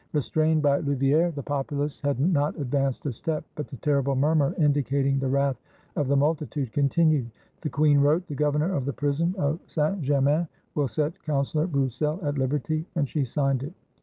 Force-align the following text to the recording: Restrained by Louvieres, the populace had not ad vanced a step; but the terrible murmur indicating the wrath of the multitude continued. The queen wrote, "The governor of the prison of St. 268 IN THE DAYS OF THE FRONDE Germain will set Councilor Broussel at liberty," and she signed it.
Restrained 0.13 0.63
by 0.63 0.79
Louvieres, 0.79 1.35
the 1.35 1.43
populace 1.43 2.01
had 2.01 2.19
not 2.19 2.59
ad 2.59 2.71
vanced 2.71 3.05
a 3.05 3.11
step; 3.11 3.43
but 3.53 3.67
the 3.67 3.75
terrible 3.77 4.15
murmur 4.15 4.55
indicating 4.57 5.19
the 5.19 5.27
wrath 5.27 5.61
of 5.95 6.07
the 6.07 6.15
multitude 6.17 6.71
continued. 6.73 7.29
The 7.61 7.69
queen 7.69 7.99
wrote, 7.99 8.25
"The 8.25 8.33
governor 8.33 8.73
of 8.73 8.85
the 8.85 8.93
prison 8.93 9.35
of 9.37 9.59
St. 9.67 10.03
268 10.03 10.17
IN 10.17 10.23
THE 10.23 10.29
DAYS 10.31 10.37
OF 10.39 10.41
THE 10.41 10.41
FRONDE 10.41 10.41
Germain 10.41 10.47
will 10.73 10.87
set 10.87 11.23
Councilor 11.23 11.67
Broussel 11.67 12.19
at 12.23 12.37
liberty," 12.39 12.87
and 12.95 13.07
she 13.07 13.23
signed 13.23 13.61
it. 13.61 13.73